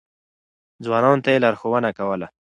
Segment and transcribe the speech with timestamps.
[0.83, 2.27] ځوانانو ته يې لارښوونه کوله.